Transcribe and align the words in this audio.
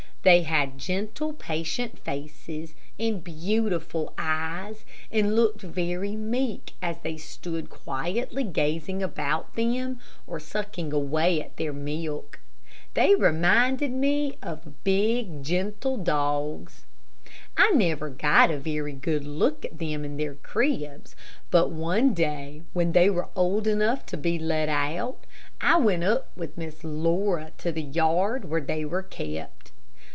They 0.23 0.43
had 0.43 0.77
gentle, 0.77 1.33
patient 1.33 1.97
faces, 1.97 2.75
and 2.99 3.23
beautiful 3.23 4.13
eyes, 4.19 4.85
and 5.11 5.35
looked 5.35 5.61
very 5.61 6.15
meek, 6.15 6.73
as 6.79 6.97
they 6.99 7.17
stood 7.17 7.71
quietly 7.71 8.43
gazing 8.43 9.01
about 9.01 9.55
them, 9.55 9.99
or 10.27 10.39
sucking 10.39 10.93
away 10.93 11.41
at 11.41 11.57
their 11.57 11.73
milk. 11.73 12.39
They 12.93 13.15
reminded 13.15 13.89
me 13.91 14.37
of 14.43 14.83
big, 14.83 15.41
gentle 15.41 15.97
dogs. 15.97 16.85
I 17.57 17.71
never 17.71 18.09
got 18.11 18.51
a 18.51 18.57
very 18.59 18.93
good 18.93 19.25
look 19.25 19.65
at 19.65 19.79
them 19.79 20.05
in 20.05 20.17
their 20.17 20.35
cribs, 20.35 21.15
but 21.49 21.71
one 21.71 22.13
day 22.13 22.61
when 22.73 22.91
they 22.91 23.09
were 23.09 23.29
old 23.35 23.65
enough 23.65 24.05
to 24.05 24.17
be 24.17 24.37
let 24.37 24.69
out, 24.69 25.25
I 25.59 25.77
went 25.77 26.03
up 26.03 26.29
with 26.37 26.59
Miss 26.59 26.83
Laura 26.83 27.53
to 27.57 27.71
the 27.71 27.81
yard 27.81 28.45
where 28.45 28.61
they 28.61 28.85
were 28.85 29.01
kept. 29.01 29.71